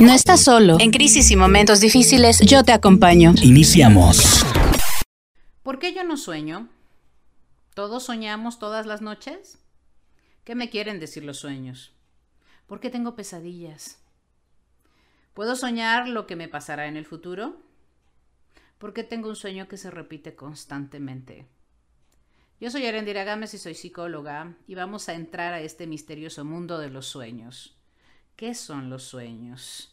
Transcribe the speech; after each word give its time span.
No 0.00 0.12
estás 0.12 0.44
solo. 0.44 0.76
En 0.78 0.92
crisis 0.92 1.28
y 1.32 1.36
momentos 1.36 1.80
difíciles, 1.80 2.38
yo 2.38 2.62
te 2.62 2.70
acompaño. 2.70 3.34
Iniciamos. 3.42 4.44
¿Por 5.64 5.80
qué 5.80 5.92
yo 5.92 6.04
no 6.04 6.16
sueño? 6.16 6.68
¿Todos 7.74 8.04
soñamos 8.04 8.60
todas 8.60 8.86
las 8.86 9.02
noches? 9.02 9.58
¿Qué 10.44 10.54
me 10.54 10.70
quieren 10.70 11.00
decir 11.00 11.24
los 11.24 11.38
sueños? 11.38 11.94
¿Por 12.68 12.78
qué 12.78 12.90
tengo 12.90 13.16
pesadillas? 13.16 13.98
¿Puedo 15.34 15.56
soñar 15.56 16.06
lo 16.06 16.28
que 16.28 16.36
me 16.36 16.46
pasará 16.46 16.86
en 16.86 16.96
el 16.96 17.04
futuro? 17.04 17.56
¿Por 18.78 18.92
qué 18.92 19.02
tengo 19.02 19.28
un 19.28 19.36
sueño 19.36 19.66
que 19.66 19.78
se 19.78 19.90
repite 19.90 20.36
constantemente? 20.36 21.48
Yo 22.60 22.70
soy 22.70 22.86
Arendira 22.86 23.24
Gámez 23.24 23.52
y 23.54 23.58
soy 23.58 23.74
psicóloga 23.74 24.54
y 24.68 24.76
vamos 24.76 25.08
a 25.08 25.14
entrar 25.14 25.54
a 25.54 25.60
este 25.60 25.88
misterioso 25.88 26.44
mundo 26.44 26.78
de 26.78 26.90
los 26.90 27.06
sueños. 27.06 27.77
¿Qué 28.38 28.54
son 28.54 28.88
los 28.88 29.02
sueños? 29.02 29.90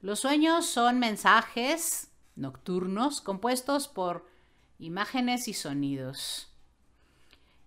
Los 0.00 0.18
sueños 0.18 0.66
son 0.66 0.98
mensajes 0.98 2.08
nocturnos 2.34 3.20
compuestos 3.20 3.86
por 3.86 4.26
imágenes 4.80 5.46
y 5.46 5.54
sonidos. 5.54 6.48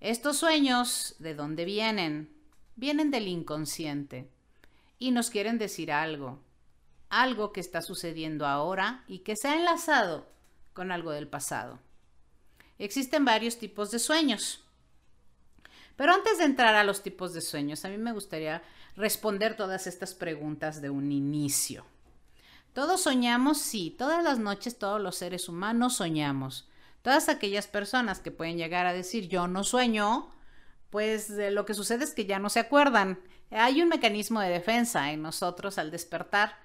Estos 0.01 0.35
sueños, 0.35 1.15
¿de 1.19 1.33
dónde 1.33 1.63
vienen? 1.63 2.29
Vienen 2.75 3.09
del 3.09 3.29
inconsciente 3.29 4.29
y 4.99 5.11
nos 5.11 5.29
quieren 5.29 5.57
decir 5.57 5.93
algo, 5.93 6.41
algo 7.07 7.53
que 7.53 7.61
está 7.61 7.81
sucediendo 7.81 8.45
ahora 8.45 9.05
y 9.07 9.19
que 9.19 9.37
se 9.37 9.47
ha 9.47 9.55
enlazado 9.55 10.27
con 10.73 10.91
algo 10.91 11.11
del 11.11 11.29
pasado. 11.29 11.79
Existen 12.79 13.23
varios 13.23 13.59
tipos 13.59 13.91
de 13.91 13.99
sueños. 13.99 14.61
Pero 15.95 16.13
antes 16.13 16.37
de 16.37 16.43
entrar 16.43 16.75
a 16.75 16.83
los 16.83 17.01
tipos 17.01 17.33
de 17.33 17.39
sueños, 17.39 17.85
a 17.85 17.89
mí 17.89 17.97
me 17.97 18.11
gustaría 18.11 18.61
responder 18.97 19.55
todas 19.55 19.87
estas 19.87 20.13
preguntas 20.13 20.81
de 20.81 20.89
un 20.89 21.11
inicio. 21.11 21.85
¿Todos 22.73 23.01
soñamos? 23.01 23.59
Sí, 23.59 23.95
todas 23.97 24.23
las 24.23 24.39
noches 24.39 24.77
todos 24.77 24.99
los 24.99 25.15
seres 25.15 25.47
humanos 25.47 25.95
soñamos. 25.95 26.67
Todas 27.03 27.29
aquellas 27.29 27.67
personas 27.67 28.19
que 28.19 28.31
pueden 28.31 28.57
llegar 28.57 28.85
a 28.85 28.93
decir 28.93 29.29
yo 29.29 29.47
no 29.47 29.63
sueño, 29.63 30.29
pues 30.89 31.29
lo 31.29 31.65
que 31.65 31.73
sucede 31.73 32.03
es 32.03 32.13
que 32.13 32.25
ya 32.25 32.39
no 32.39 32.49
se 32.49 32.59
acuerdan. 32.59 33.19
Hay 33.51 33.81
un 33.81 33.87
mecanismo 33.87 34.41
de 34.41 34.49
defensa 34.49 35.11
en 35.11 35.21
nosotros 35.21 35.77
al 35.77 35.91
despertar 35.91 36.57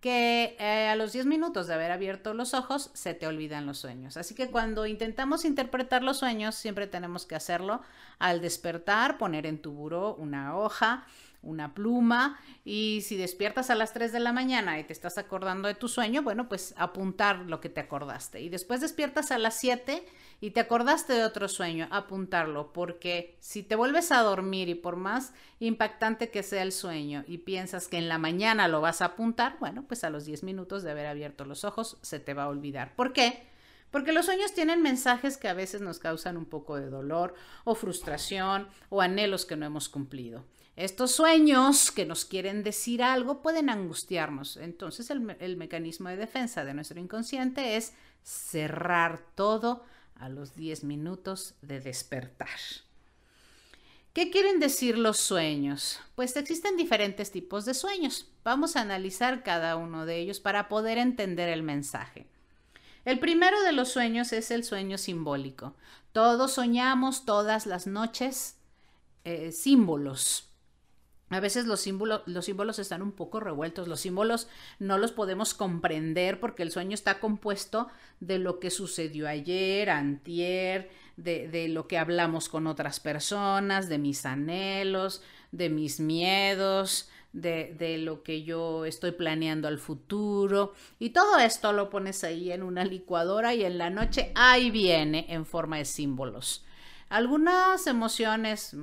que 0.00 0.56
eh, 0.58 0.88
a 0.88 0.96
los 0.96 1.12
10 1.12 1.26
minutos 1.26 1.66
de 1.66 1.74
haber 1.74 1.92
abierto 1.92 2.32
los 2.32 2.54
ojos 2.54 2.90
se 2.94 3.12
te 3.12 3.26
olvidan 3.26 3.66
los 3.66 3.78
sueños. 3.78 4.16
Así 4.16 4.34
que 4.34 4.50
cuando 4.50 4.86
intentamos 4.86 5.44
interpretar 5.44 6.02
los 6.02 6.18
sueños, 6.18 6.54
siempre 6.54 6.86
tenemos 6.86 7.26
que 7.26 7.34
hacerlo 7.34 7.82
al 8.18 8.40
despertar, 8.40 9.18
poner 9.18 9.44
en 9.44 9.60
tu 9.60 9.72
buró 9.72 10.14
una 10.14 10.56
hoja, 10.56 11.04
una 11.42 11.74
pluma 11.74 12.38
y 12.64 13.02
si 13.02 13.16
despiertas 13.16 13.70
a 13.70 13.74
las 13.74 13.92
3 13.92 14.12
de 14.12 14.20
la 14.20 14.32
mañana 14.32 14.78
y 14.78 14.84
te 14.84 14.92
estás 14.92 15.18
acordando 15.18 15.68
de 15.68 15.74
tu 15.74 15.88
sueño, 15.88 16.22
bueno, 16.22 16.48
pues 16.48 16.74
apuntar 16.76 17.40
lo 17.46 17.60
que 17.60 17.68
te 17.68 17.80
acordaste. 17.80 18.40
Y 18.40 18.48
después 18.48 18.80
despiertas 18.80 19.30
a 19.30 19.38
las 19.38 19.58
7 19.58 20.04
y 20.40 20.50
te 20.50 20.60
acordaste 20.60 21.12
de 21.12 21.24
otro 21.24 21.48
sueño, 21.48 21.88
apuntarlo, 21.90 22.72
porque 22.72 23.36
si 23.40 23.62
te 23.62 23.76
vuelves 23.76 24.12
a 24.12 24.22
dormir 24.22 24.68
y 24.68 24.74
por 24.74 24.96
más 24.96 25.32
impactante 25.58 26.30
que 26.30 26.42
sea 26.42 26.62
el 26.62 26.72
sueño 26.72 27.24
y 27.26 27.38
piensas 27.38 27.88
que 27.88 27.98
en 27.98 28.08
la 28.08 28.18
mañana 28.18 28.68
lo 28.68 28.80
vas 28.80 29.02
a 29.02 29.06
apuntar, 29.06 29.56
bueno, 29.60 29.84
pues 29.86 30.04
a 30.04 30.10
los 30.10 30.24
10 30.24 30.42
minutos 30.42 30.82
de 30.82 30.90
haber 30.90 31.06
abierto 31.06 31.44
los 31.44 31.64
ojos 31.64 31.98
se 32.02 32.20
te 32.20 32.34
va 32.34 32.44
a 32.44 32.48
olvidar. 32.48 32.94
¿Por 32.96 33.12
qué? 33.12 33.46
Porque 33.90 34.12
los 34.12 34.26
sueños 34.26 34.54
tienen 34.54 34.82
mensajes 34.82 35.36
que 35.36 35.48
a 35.48 35.54
veces 35.54 35.80
nos 35.80 35.98
causan 35.98 36.36
un 36.36 36.46
poco 36.46 36.76
de 36.76 36.88
dolor 36.88 37.34
o 37.64 37.74
frustración 37.74 38.68
o 38.88 39.00
anhelos 39.00 39.46
que 39.46 39.56
no 39.56 39.66
hemos 39.66 39.88
cumplido. 39.88 40.44
Estos 40.80 41.12
sueños 41.12 41.90
que 41.90 42.06
nos 42.06 42.24
quieren 42.24 42.62
decir 42.62 43.02
algo 43.02 43.42
pueden 43.42 43.68
angustiarnos. 43.68 44.56
Entonces 44.56 45.10
el, 45.10 45.20
mecanismo 45.58 46.08
de 46.08 46.16
defensa 46.16 46.64
de 46.64 46.72
nuestro 46.72 46.98
inconsciente 46.98 47.76
es 47.76 47.92
cerrar 48.22 49.20
todo 49.34 49.84
a 50.18 50.30
los 50.30 50.54
10 50.54 50.84
minutos 50.84 51.52
de 51.60 51.80
despertar. 51.80 52.48
¿Qué 54.14 54.30
quieren 54.30 54.58
decir 54.58 54.96
los 54.96 55.18
sueños? 55.18 56.00
Pues 56.14 56.34
existen 56.34 56.78
diferentes 56.78 57.30
tipos 57.30 57.66
de 57.66 57.74
sueños. 57.74 58.28
Vamos 58.42 58.74
a 58.74 58.80
analizar 58.80 59.42
cada 59.42 59.76
uno 59.76 60.06
de 60.06 60.16
ellos 60.16 60.40
para 60.40 60.70
poder 60.70 60.96
entender 60.96 61.50
el 61.50 61.62
mensaje. 61.62 62.26
El 63.04 63.18
primero 63.18 63.60
de 63.64 63.72
los 63.72 63.90
sueños 63.90 64.32
es 64.32 64.50
el 64.50 64.64
sueño 64.64 64.96
simbólico. 64.96 65.74
Todos 66.12 66.52
soñamos 66.54 67.26
todas 67.26 67.66
las 67.66 67.86
noches 67.86 68.56
eh, 69.24 69.52
símbolos. 69.52 70.49
A 71.30 71.38
veces 71.38 71.66
los 71.66 71.80
símbolos, 71.80 72.22
los 72.26 72.44
símbolos 72.44 72.80
están 72.80 73.02
un 73.02 73.12
poco 73.12 73.38
revueltos. 73.38 73.86
Los 73.86 74.00
símbolos 74.00 74.48
no 74.80 74.98
los 74.98 75.12
podemos 75.12 75.54
comprender 75.54 76.40
porque 76.40 76.64
el 76.64 76.72
sueño 76.72 76.94
está 76.94 77.20
compuesto 77.20 77.88
de 78.18 78.40
lo 78.40 78.58
que 78.58 78.70
sucedió 78.70 79.28
ayer, 79.28 79.90
antier, 79.90 80.90
de, 81.16 81.46
de 81.46 81.68
lo 81.68 81.86
que 81.86 81.98
hablamos 81.98 82.48
con 82.48 82.66
otras 82.66 82.98
personas, 82.98 83.88
de 83.88 83.98
mis 83.98 84.26
anhelos, 84.26 85.22
de 85.52 85.70
mis 85.70 86.00
miedos, 86.00 87.08
de, 87.32 87.76
de, 87.78 87.98
lo 87.98 88.24
que 88.24 88.42
yo 88.42 88.84
estoy 88.84 89.12
planeando 89.12 89.68
al 89.68 89.78
futuro. 89.78 90.72
Y 90.98 91.10
todo 91.10 91.38
esto 91.38 91.72
lo 91.72 91.90
pones 91.90 92.24
ahí 92.24 92.50
en 92.50 92.64
una 92.64 92.84
licuadora 92.84 93.54
y 93.54 93.64
en 93.64 93.78
la 93.78 93.88
noche 93.90 94.32
ahí 94.34 94.72
viene 94.72 95.26
en 95.28 95.46
forma 95.46 95.76
de 95.78 95.84
símbolos. 95.84 96.64
Algunas 97.08 97.86
emociones 97.86 98.76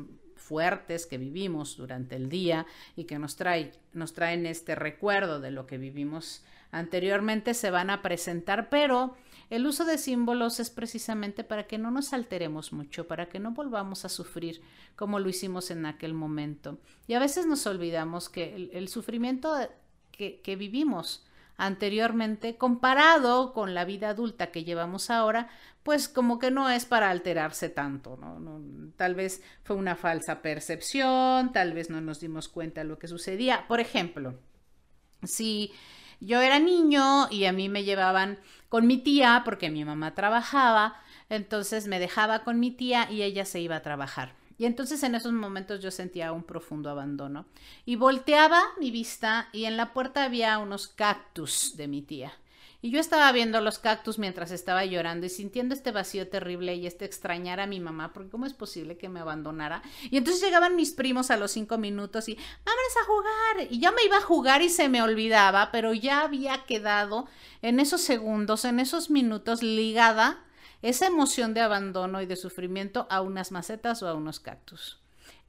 fuertes 0.47 1.05
que 1.05 1.17
vivimos 1.17 1.77
durante 1.77 2.15
el 2.15 2.29
día 2.29 2.65
y 2.95 3.03
que 3.03 3.19
nos, 3.19 3.35
trae, 3.35 3.71
nos 3.93 4.13
traen 4.13 4.45
este 4.45 4.75
recuerdo 4.75 5.39
de 5.39 5.51
lo 5.51 5.67
que 5.67 5.77
vivimos 5.77 6.43
anteriormente 6.71 7.53
se 7.53 7.71
van 7.71 7.89
a 7.89 8.01
presentar, 8.01 8.69
pero 8.69 9.15
el 9.49 9.65
uso 9.65 9.85
de 9.85 9.97
símbolos 9.97 10.59
es 10.59 10.69
precisamente 10.69 11.43
para 11.43 11.67
que 11.67 11.77
no 11.77 11.91
nos 11.91 12.13
alteremos 12.13 12.73
mucho, 12.73 13.07
para 13.07 13.29
que 13.29 13.39
no 13.39 13.51
volvamos 13.51 14.05
a 14.05 14.09
sufrir 14.09 14.61
como 14.95 15.19
lo 15.19 15.29
hicimos 15.29 15.71
en 15.71 15.85
aquel 15.85 16.13
momento. 16.13 16.77
Y 17.07 17.13
a 17.13 17.19
veces 17.19 17.45
nos 17.45 17.65
olvidamos 17.65 18.29
que 18.29 18.69
el, 18.73 18.87
sufrimiento 18.89 19.55
que, 20.11 20.41
que 20.41 20.55
vivimos 20.55 21.25
anteriormente, 21.57 22.55
comparado 22.55 23.51
con 23.51 23.73
la 23.73 23.83
vida 23.83 24.09
adulta 24.09 24.51
que 24.51 24.63
llevamos 24.63 25.09
ahora, 25.09 25.49
pues 25.83 26.07
como 26.07 26.37
que 26.37 26.51
no 26.51 26.69
es 26.69 26.85
para 26.85 27.09
alterarse 27.09 27.69
tanto, 27.69 28.17
¿no? 28.17 28.61
Tal 28.95 29.15
vez 29.15 29.41
fue 29.63 29.75
una 29.75 29.95
falsa 29.95 30.41
percepción, 30.41 31.51
tal 31.51 31.73
vez 31.73 31.89
no 31.89 31.99
nos 32.01 32.19
dimos 32.19 32.47
cuenta 32.47 32.81
de 32.81 32.87
lo 32.87 32.99
que 32.99 33.07
sucedía. 33.07 33.67
Por 33.67 33.79
ejemplo, 33.79 34.35
si 35.23 35.71
yo 36.19 36.41
era 36.41 36.59
niño 36.59 37.29
y 37.31 37.45
a 37.45 37.53
mí 37.53 37.69
me 37.69 37.83
llevaban 37.83 38.39
con 38.69 38.85
mi 38.85 38.97
tía 38.97 39.41
porque 39.45 39.69
mi 39.69 39.85
mamá 39.85 40.13
trabajaba, 40.13 40.99
entonces 41.29 41.87
me 41.87 41.99
dejaba 41.99 42.43
con 42.43 42.59
mi 42.59 42.71
tía 42.71 43.09
y 43.09 43.23
ella 43.23 43.45
se 43.45 43.59
iba 43.61 43.77
a 43.77 43.81
trabajar. 43.81 44.35
Y 44.57 44.65
entonces 44.65 45.03
en 45.03 45.15
esos 45.15 45.33
momentos 45.33 45.81
yo 45.81 45.91
sentía 45.91 46.31
un 46.31 46.43
profundo 46.43 46.89
abandono. 46.89 47.45
Y 47.85 47.95
volteaba 47.95 48.63
mi 48.79 48.91
vista 48.91 49.49
y 49.53 49.65
en 49.65 49.77
la 49.77 49.93
puerta 49.93 50.23
había 50.23 50.57
unos 50.57 50.87
cactus 50.87 51.77
de 51.77 51.87
mi 51.87 52.01
tía. 52.01 52.33
Y 52.79 52.91
yo 52.91 52.99
estaba 52.99 53.31
viendo 53.31 53.59
los 53.59 53.79
cactus 53.79 54.19
mientras 54.19 54.51
estaba 54.51 54.85
llorando 54.85 55.25
y 55.25 55.29
sintiendo 55.29 55.73
este 55.73 55.91
vacío 55.91 56.27
terrible 56.27 56.75
y 56.75 56.85
este 56.85 57.05
extrañar 57.05 57.59
a 57.59 57.65
mi 57.65 57.79
mamá, 57.79 58.13
porque 58.13 58.29
¿cómo 58.29 58.45
es 58.45 58.53
posible 58.53 58.97
que 58.97 59.09
me 59.09 59.19
abandonara? 59.19 59.81
Y 60.11 60.17
entonces 60.17 60.43
llegaban 60.43 60.75
mis 60.75 60.91
primos 60.91 61.31
a 61.31 61.37
los 61.37 61.51
cinco 61.51 61.79
minutos 61.79 62.29
y 62.29 62.35
vámonos 62.35 62.97
a 63.01 63.05
jugar. 63.05 63.67
Y 63.71 63.79
ya 63.79 63.91
me 63.91 64.03
iba 64.03 64.17
a 64.17 64.21
jugar 64.21 64.61
y 64.61 64.69
se 64.69 64.89
me 64.89 65.01
olvidaba, 65.01 65.71
pero 65.71 65.93
ya 65.95 66.21
había 66.21 66.65
quedado 66.65 67.27
en 67.63 67.79
esos 67.79 68.01
segundos, 68.01 68.63
en 68.63 68.79
esos 68.79 69.09
minutos 69.09 69.63
ligada 69.63 70.43
esa 70.81 71.07
emoción 71.07 71.53
de 71.53 71.61
abandono 71.61 72.21
y 72.21 72.25
de 72.25 72.35
sufrimiento 72.35 73.07
a 73.09 73.21
unas 73.21 73.51
macetas 73.51 74.03
o 74.03 74.07
a 74.07 74.13
unos 74.13 74.39
cactus. 74.39 74.99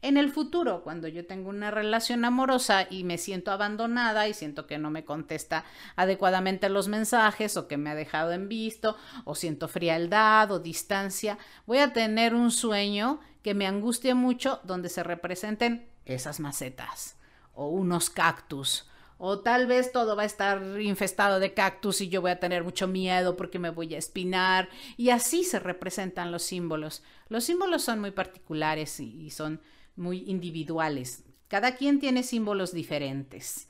En 0.01 0.17
el 0.17 0.31
futuro, 0.31 0.83
cuando 0.85 1.09
yo 1.09 1.27
tengo 1.27 1.49
una 1.51 1.73
relación 1.73 2.25
amorosa 2.25 2.87
y 2.89 3.03
me 3.03 3.19
siento 3.19 3.51
abandonada 3.51 4.29
y 4.29 4.35
siento 4.35 4.69
que 4.69 4.79
no 4.79 4.91
me 4.91 5.05
contesta 5.05 5.65
adecuadamente 5.97 6.69
los 6.69 6.87
mensajes 6.87 7.57
o 7.57 7.67
que 7.67 7.79
me 7.79 7.91
ha 7.91 7.97
dejado 7.97 8.31
en 8.31 8.49
visto 8.49 8.97
o 9.25 9.35
siento 9.35 9.67
frialdad 9.67 10.53
o 10.53 10.61
distancia, 10.61 11.37
voy 11.67 11.79
a 11.79 11.93
tener 11.93 12.35
un 12.35 12.53
sueño 12.53 13.19
que 13.43 13.55
me 13.55 13.67
angustie 13.67 14.15
mucho 14.15 14.61
donde 14.63 14.89
se 14.89 15.03
representen 15.03 15.89
esas 16.05 16.39
macetas 16.39 17.17
o 17.53 17.67
unos 17.67 18.09
cactus 18.09 18.89
o 19.19 19.41
tal 19.41 19.67
vez 19.67 19.91
todo 19.91 20.15
va 20.15 20.23
a 20.23 20.27
estar 20.27 20.81
infestado 20.81 21.41
de 21.41 21.53
cactus 21.53 22.01
y 22.01 22.09
yo 22.09 22.21
voy 22.21 22.31
a 22.31 22.39
tener 22.39 22.63
mucho 22.63 22.87
miedo 22.87 23.37
porque 23.37 23.59
me 23.59 23.71
voy 23.71 23.95
a 23.95 23.99
espinar. 23.99 24.69
Y 24.97 25.11
así 25.11 25.43
se 25.43 25.59
representan 25.59 26.31
los 26.31 26.45
símbolos. 26.45 27.03
Los 27.29 27.45
símbolos 27.45 27.83
son 27.83 28.01
muy 28.01 28.13
particulares 28.13 29.01
y, 29.01 29.31
son 29.31 29.61
muy 29.97 30.23
individuales. 30.31 31.25
Cada 31.49 31.75
quien 31.75 31.99
tiene 31.99 32.23
símbolos 32.23 32.73
diferentes. 32.73 33.69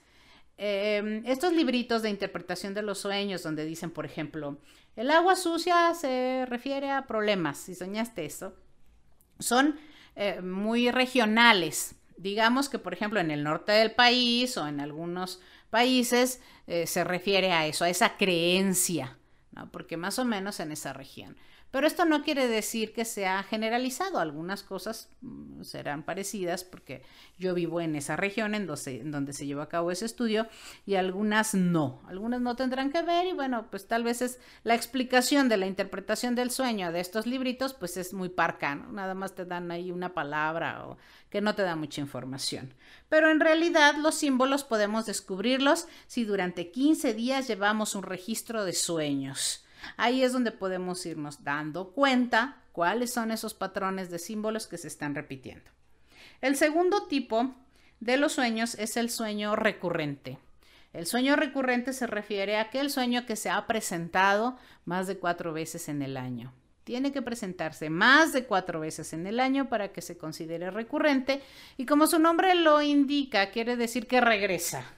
Em, 0.58 1.22
estos 1.24 1.54
libritos 1.54 2.02
de 2.02 2.10
interpretación 2.10 2.74
de 2.74 2.82
los 2.82 2.98
sueños, 2.98 3.42
donde 3.42 3.64
dicen, 3.64 3.90
por 3.90 4.04
ejemplo, 4.04 4.58
el 4.96 5.10
agua 5.10 5.34
sucia 5.36 5.94
se 5.94 6.44
refiere 6.46 6.90
a 6.90 7.06
problemas, 7.06 7.56
si 7.58 7.74
soñaste 7.74 8.24
eso, 8.24 8.52
son 9.38 9.78
eh, 10.16 10.42
muy 10.42 10.90
regionales 10.90 11.94
digamos 12.18 12.68
que, 12.68 12.78
por 12.78 12.92
ejemplo, 12.92 13.20
en 13.20 13.30
el 13.30 13.44
norte 13.44 13.72
del 13.72 13.92
país 13.92 14.56
o 14.56 14.66
en 14.66 14.80
algunos 14.80 15.40
países 15.70 16.40
eh, 16.66 16.86
se 16.86 17.04
refiere 17.04 17.52
a 17.52 17.66
eso, 17.66 17.84
a 17.84 17.88
esa 17.88 18.16
creencia, 18.16 19.16
¿no? 19.52 19.70
porque 19.70 19.96
más 19.96 20.18
o 20.18 20.24
menos 20.24 20.60
en 20.60 20.72
esa 20.72 20.92
región. 20.92 21.36
Pero 21.70 21.86
esto 21.86 22.06
no 22.06 22.22
quiere 22.22 22.48
decir 22.48 22.94
que 22.94 23.04
sea 23.04 23.42
generalizado. 23.42 24.18
Algunas 24.18 24.62
cosas 24.62 25.10
mm, 25.20 25.62
serán 25.62 26.02
parecidas 26.02 26.64
porque 26.64 27.02
yo 27.38 27.52
vivo 27.52 27.80
en 27.82 27.94
esa 27.94 28.16
región 28.16 28.54
en 28.54 28.66
donde, 28.66 29.32
se 29.32 29.46
llevó 29.46 29.60
a 29.60 29.68
cabo 29.68 29.90
ese 29.90 30.06
estudio 30.06 30.48
y 30.86 30.94
algunas 30.94 31.54
no. 31.54 32.00
Algunas 32.08 32.40
no 32.40 32.56
tendrán 32.56 32.90
que 32.90 33.02
ver 33.02 33.26
y 33.26 33.32
bueno, 33.34 33.66
pues 33.70 33.86
tal 33.86 34.02
vez 34.02 34.22
es 34.22 34.40
la 34.64 34.74
explicación 34.74 35.50
de 35.50 35.58
la 35.58 35.66
interpretación 35.66 36.34
del 36.34 36.50
sueño 36.50 36.90
de 36.90 37.00
estos 37.00 37.26
libritos, 37.26 37.74
pues 37.74 37.96
es 37.98 38.14
muy 38.14 38.30
parca, 38.30 38.74
Nada 38.74 39.14
más 39.14 39.34
te 39.34 39.44
dan 39.44 39.70
ahí 39.70 39.90
una 39.90 40.14
palabra 40.14 40.86
o 40.86 40.96
que 41.28 41.42
no 41.42 41.54
te 41.54 41.62
da 41.62 41.76
mucha 41.76 42.00
información. 42.00 42.72
Pero 43.10 43.30
en 43.30 43.40
realidad 43.40 43.94
los 43.96 44.14
símbolos 44.14 44.64
podemos 44.64 45.04
descubrirlos 45.04 45.86
si 46.06 46.24
durante 46.24 46.70
15 46.70 47.12
días 47.12 47.46
llevamos 47.46 47.94
un 47.94 48.04
registro 48.04 48.64
de 48.64 48.72
sueños. 48.72 49.64
Ahí 49.96 50.22
es 50.22 50.32
donde 50.32 50.52
podemos 50.52 51.04
irnos 51.06 51.44
dando 51.44 51.90
cuenta 51.90 52.56
cuáles 52.72 53.12
son 53.12 53.30
esos 53.30 53.54
patrones 53.54 54.10
de 54.10 54.18
símbolos 54.18 54.66
que 54.66 54.78
se 54.78 54.88
están 54.88 55.14
repitiendo. 55.14 55.70
El 56.40 56.56
segundo 56.56 57.06
tipo 57.06 57.54
de 58.00 58.16
los 58.16 58.32
sueños 58.32 58.76
es 58.76 58.96
el 58.96 59.10
sueño 59.10 59.56
recurrente. 59.56 60.38
El 60.92 61.06
sueño 61.06 61.36
recurrente 61.36 61.92
se 61.92 62.06
refiere 62.06 62.56
a 62.56 62.62
aquel 62.62 62.90
sueño 62.90 63.26
que 63.26 63.36
se 63.36 63.50
ha 63.50 63.66
presentado 63.66 64.56
más 64.84 65.06
de 65.06 65.18
cuatro 65.18 65.52
veces 65.52 65.88
en 65.88 66.02
el 66.02 66.16
año. 66.16 66.52
Tiene 66.84 67.12
que 67.12 67.20
presentarse 67.20 67.90
más 67.90 68.32
de 68.32 68.44
cuatro 68.44 68.80
veces 68.80 69.12
en 69.12 69.26
el 69.26 69.40
año 69.40 69.68
para 69.68 69.92
que 69.92 70.00
se 70.00 70.16
considere 70.16 70.70
recurrente 70.70 71.42
y 71.76 71.84
como 71.84 72.06
su 72.06 72.18
nombre 72.18 72.54
lo 72.54 72.80
indica, 72.80 73.50
quiere 73.50 73.76
decir 73.76 74.06
que 74.06 74.20
regresa 74.22 74.97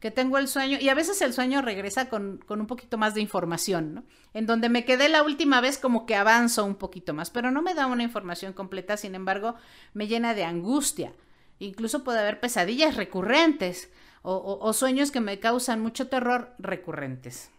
que 0.00 0.10
tengo 0.10 0.38
el 0.38 0.48
sueño, 0.48 0.78
y 0.80 0.88
a 0.88 0.94
veces 0.94 1.20
el 1.20 1.32
sueño 1.34 1.62
regresa 1.62 2.08
con, 2.08 2.40
un 2.48 2.66
poquito 2.66 2.98
más 2.98 3.14
de 3.14 3.20
información, 3.20 3.94
¿no? 3.94 4.04
En 4.32 4.46
donde 4.46 4.68
me 4.68 4.84
quedé 4.84 5.08
la 5.08 5.22
última 5.22 5.60
vez 5.60 5.78
como 5.78 6.06
que 6.06 6.16
avanzo 6.16 6.64
un 6.64 6.76
poquito 6.76 7.12
más, 7.12 7.30
pero 7.30 7.50
no 7.50 7.62
me 7.62 7.74
da 7.74 7.86
una 7.86 8.02
información 8.02 8.52
completa, 8.52 8.96
sin 8.96 9.14
embargo, 9.14 9.56
me 9.92 10.08
llena 10.08 10.34
de 10.34 10.44
angustia. 10.44 11.12
Incluso 11.58 12.02
puede 12.02 12.20
haber 12.20 12.40
pesadillas 12.40 12.96
recurrentes 12.96 13.90
o 14.22 14.72
sueños 14.74 15.10
que 15.10 15.20
me 15.20 15.38
causan 15.38 15.80
mucho 15.80 16.08
terror 16.08 16.54
recurrentes. 16.58 17.50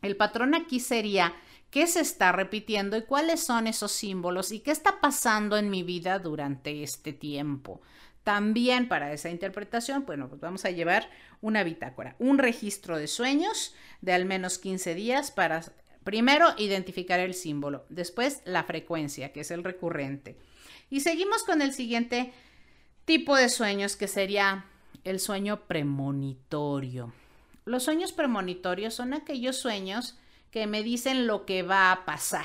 El 0.00 0.16
patrón 0.16 0.54
aquí 0.54 0.80
sería 0.80 1.34
qué 1.70 1.86
se 1.86 2.00
está 2.00 2.32
repitiendo 2.32 2.96
y 2.96 3.02
cuáles 3.02 3.40
son 3.40 3.66
esos 3.66 3.92
símbolos 3.92 4.52
y 4.52 4.60
qué 4.60 4.72
está 4.72 5.00
pasando 5.00 5.56
en 5.56 5.70
mi 5.70 5.82
vida 5.82 6.18
durante 6.18 6.82
este 6.82 7.12
tiempo. 7.12 7.80
También 8.24 8.88
para 8.88 9.12
esa 9.12 9.30
interpretación, 9.30 10.04
bueno, 10.06 10.28
pues 10.28 10.40
vamos 10.40 10.64
a 10.64 10.70
llevar 10.70 11.10
una 11.40 11.64
bitácora, 11.64 12.14
un 12.18 12.38
registro 12.38 12.96
de 12.96 13.08
sueños 13.08 13.74
de 14.00 14.12
al 14.12 14.24
menos 14.26 14.58
15 14.58 14.94
días 14.94 15.30
para 15.32 15.62
primero 16.04 16.48
identificar 16.58 17.20
el 17.20 17.34
símbolo, 17.34 17.84
después 17.88 18.42
la 18.44 18.64
frecuencia, 18.64 19.32
que 19.32 19.40
es 19.40 19.50
el 19.50 19.64
recurrente. 19.64 20.36
Y 20.88 21.00
seguimos 21.00 21.42
con 21.42 21.62
el 21.62 21.72
siguiente 21.72 22.32
tipo 23.04 23.36
de 23.36 23.48
sueños, 23.48 23.96
que 23.96 24.08
sería 24.08 24.66
el 25.04 25.18
sueño 25.18 25.66
premonitorio. 25.66 27.12
Los 27.64 27.84
sueños 27.84 28.12
premonitorios 28.12 28.94
son 28.94 29.14
aquellos 29.14 29.56
sueños 29.56 30.16
que 30.50 30.66
me 30.66 30.82
dicen 30.82 31.26
lo 31.26 31.46
que 31.46 31.62
va 31.62 31.92
a 31.92 32.04
pasar. 32.04 32.44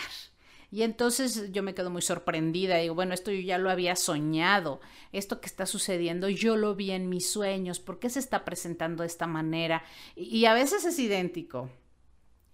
Y 0.70 0.82
entonces 0.82 1.52
yo 1.54 1.64
me 1.64 1.74
quedo 1.74 1.90
muy 1.90 2.02
sorprendida, 2.02 2.76
digo, 2.78 2.94
bueno, 2.94 3.14
esto 3.14 3.32
yo 3.32 3.40
ya 3.40 3.58
lo 3.58 3.70
había 3.70 3.96
soñado, 3.96 4.82
esto 5.14 5.40
que 5.40 5.48
está 5.48 5.66
sucediendo 5.66 6.28
yo 6.28 6.58
lo 6.58 6.76
vi 6.76 6.92
en 6.92 7.08
mis 7.08 7.30
sueños, 7.30 7.80
¿por 7.80 8.00
qué 8.00 8.10
se 8.10 8.20
está 8.20 8.44
presentando 8.44 9.04
de 9.04 9.08
esta 9.08 9.28
manera? 9.28 9.84
Y, 10.16 10.46
a 10.46 10.54
veces 10.54 10.84
es 10.84 11.00
idéntico. 11.00 11.70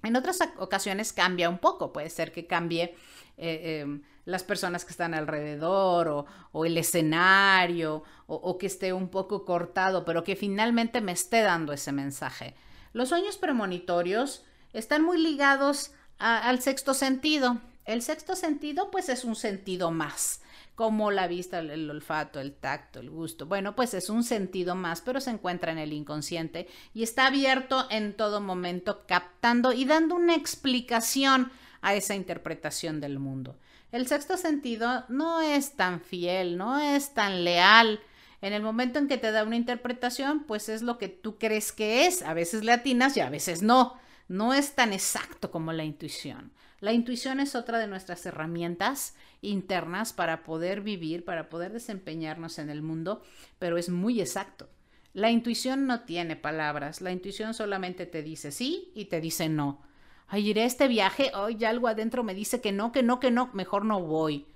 En 0.04 0.16
otras 0.16 0.40
ocasiones 0.58 1.12
cambia 1.12 1.50
un 1.50 1.58
poco, 1.58 1.92
puede 1.92 2.10
ser 2.10 2.32
que 2.32 2.46
cambie 2.46 2.94
eh, 3.38 3.82
em, 3.82 4.04
las 4.26 4.44
personas 4.44 4.86
que 4.86 4.92
están 4.92 5.16
alrededor 5.16 6.28
o, 6.52 6.66
el 6.66 6.78
escenario 6.78 8.04
o, 8.28 8.58
que 8.58 8.68
esté 8.68 8.94
un 8.94 9.10
poco 9.10 9.44
cortado, 9.44 10.06
pero 10.06 10.24
que 10.24 10.36
finalmente 10.36 11.02
me 11.02 11.14
esté 11.14 11.42
dando 11.42 11.74
ese 11.74 11.92
mensaje. 11.92 12.54
Los 12.94 13.10
sueños 13.10 13.38
premonitorios 13.38 14.46
están 14.72 15.04
muy 15.04 15.18
ligados 15.18 15.94
al 16.20 16.62
sexto 16.62 16.94
sentido. 16.94 17.60
El 17.86 18.02
sexto 18.02 18.36
sentido, 18.36 18.92
pues 18.92 19.10
es 19.10 19.26
un 19.26 19.36
sentido 19.36 19.92
más, 19.92 20.42
como 20.76 21.12
la 21.12 21.28
vista, 21.28 21.60
el, 21.60 21.90
olfato, 21.90 22.40
el 22.40 22.54
tacto, 22.54 23.00
el 23.00 23.10
gusto. 23.10 23.46
Bueno, 23.46 23.76
pues 23.76 23.94
es 23.94 24.10
un 24.10 24.24
sentido 24.24 24.74
más, 24.74 25.02
pero 25.02 25.20
se 25.20 25.32
encuentra 25.32 25.72
en 25.72 25.78
el 25.78 25.92
inconsciente 25.92 26.68
y 26.94 27.04
está 27.04 27.28
abierto 27.28 27.86
en 27.90 28.14
todo 28.14 28.40
momento, 28.40 29.04
captando 29.06 29.74
y 29.74 29.84
dando 29.84 30.16
una 30.16 30.36
explicación 30.36 31.52
a 31.82 31.94
esa 31.94 32.16
interpretación 32.16 33.02
del 33.02 33.20
mundo. 33.20 33.58
El 33.92 34.08
sexto 34.08 34.38
sentido 34.38 35.04
no 35.10 35.42
es 35.42 35.74
tan 35.74 36.00
fiel, 36.00 36.58
no 36.58 36.80
es 36.80 37.14
tan 37.14 37.44
leal. 37.44 38.00
En 38.42 38.54
el 38.54 38.64
momento 38.64 38.98
en 38.98 39.08
que 39.08 39.18
te 39.18 39.32
da 39.32 39.44
una 39.44 39.58
interpretación, 39.58 40.46
pues 40.46 40.68
es 40.70 40.82
lo 40.82 40.98
que 40.98 41.10
tú 41.10 41.38
crees 41.38 41.72
que 41.72 42.08
es. 42.08 42.24
A 42.24 42.34
veces 42.34 42.64
le 42.64 42.72
atinas 42.72 43.16
y 43.18 43.20
a 43.20 43.30
veces 43.30 43.62
no. 43.62 43.98
No 44.34 44.56
es 44.56 44.74
tan 44.74 44.94
exacto 44.94 45.52
como 45.52 45.74
la 45.74 45.84
intuición. 45.84 46.54
La 46.80 46.92
intuición 46.92 47.40
es 47.40 47.54
otra 47.54 47.78
de 47.78 47.86
nuestras 47.86 48.26
herramientas 48.26 49.14
internas 49.44 50.12
para 50.12 50.44
poder 50.44 50.82
vivir, 50.82 51.24
para 51.24 51.50
poder 51.50 51.72
desempeñarnos 51.72 52.58
en 52.58 52.72
el 52.72 52.82
mundo, 52.82 53.22
pero 53.60 53.78
es 53.78 53.90
muy 53.90 54.20
exacto. 54.22 54.70
La 55.14 55.30
intuición 55.30 55.86
no 55.86 56.00
tiene 56.00 56.36
palabras, 56.36 57.00
la 57.00 57.12
intuición 57.12 57.54
solamente 57.54 58.08
te 58.08 58.24
dice 58.24 58.52
sí 58.52 58.92
y 58.96 59.06
te 59.06 59.22
dice 59.22 59.50
no. 59.50 59.84
Ay, 60.28 60.50
iré 60.50 60.64
a 60.64 60.66
este 60.66 60.88
viaje, 60.88 61.32
hoy 61.36 61.64
algo 61.64 61.88
adentro 61.88 62.24
me 62.24 62.34
dice 62.34 62.60
que 62.60 62.72
no, 62.72 62.92
que 62.92 63.04
no, 63.04 63.20
que 63.20 63.30
no, 63.30 63.52
mejor 63.54 63.86
no 63.86 64.02
voy. 64.02 64.48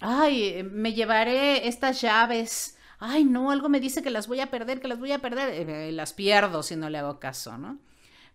Ay, 0.00 0.62
me 0.70 0.94
llevaré 0.94 1.66
estas 1.66 2.00
llaves. 2.00 2.78
Ay, 3.00 3.24
no, 3.24 3.50
algo 3.50 3.68
me 3.68 3.80
dice 3.80 4.04
que 4.04 4.10
las 4.10 4.28
voy 4.28 4.38
a 4.38 4.52
perder, 4.52 4.80
que 4.80 4.86
las 4.86 5.00
voy 5.00 5.10
a 5.10 5.18
perder. 5.18 5.68
Eh, 5.68 5.90
las 5.90 6.12
pierdo 6.12 6.62
si 6.62 6.76
no 6.76 6.88
le 6.88 6.98
hago 6.98 7.18
caso, 7.18 7.58
¿no? 7.58 7.80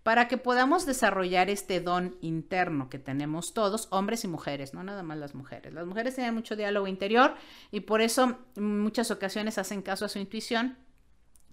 Para 0.03 0.27
que 0.27 0.37
podamos 0.37 0.85
desarrollar 0.85 1.49
este 1.49 1.79
don 1.79 2.17
interno 2.21 2.89
que 2.89 2.99
tenemos 2.99 3.53
todos, 3.53 3.87
hombres 3.91 4.23
y 4.23 4.27
mujeres, 4.27 4.73
no 4.73 4.83
nada 4.83 5.03
más 5.03 5.17
las 5.17 5.35
mujeres. 5.35 5.73
Las 5.73 5.85
mujeres 5.85 6.15
tienen 6.15 6.33
mucho 6.33 6.55
diálogo 6.55 6.87
interior 6.87 7.35
y 7.71 7.81
por 7.81 8.01
eso 8.01 8.39
en 8.55 8.81
muchas 8.81 9.11
ocasiones 9.11 9.57
hacen 9.57 9.81
caso 9.81 10.05
a 10.05 10.09
su 10.09 10.17
intuición 10.17 10.77